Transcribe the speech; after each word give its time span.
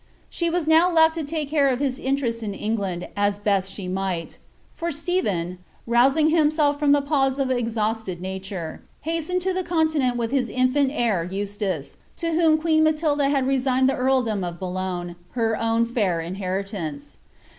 She 0.31 0.49
was 0.49 0.65
now 0.65 0.91
left 0.91 1.13
to 1.13 1.23
take 1.23 1.47
care 1.47 1.69
of 1.69 1.77
his 1.79 1.99
interests 1.99 2.41
in 2.41 2.55
England 2.55 3.07
as 3.15 3.37
best 3.37 3.71
she 3.71 3.87
might; 3.87 4.39
for 4.73 4.91
Ste 4.91 5.21
phen, 5.23 5.59
rousing 5.85 6.29
himself 6.31 6.79
from 6.79 6.91
the 6.91 7.03
pause 7.03 7.37
of 7.37 7.51
exhausted 7.51 8.19
nature, 8.19 8.81
hastened 9.01 9.43
to 9.43 9.53
the 9.53 9.63
continent 9.63 10.17
with 10.17 10.31
his 10.31 10.49
infant 10.49 10.89
heir 10.91 11.23
Eustace, 11.23 11.97
to 12.15 12.31
whom 12.31 12.57
queen 12.57 12.83
Matilda 12.83 13.29
had 13.29 13.45
resigned 13.45 13.87
the 13.87 13.95
earldom 13.95 14.43
of 14.43 14.57
Boulogne, 14.57 15.17
her 15.33 15.55
own 15.55 15.85
fair 15.85 16.19
inheritance. 16.19 17.19